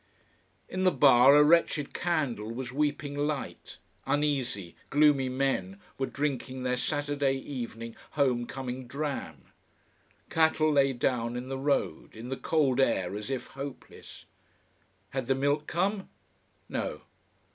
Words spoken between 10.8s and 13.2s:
down in the road, in the cold air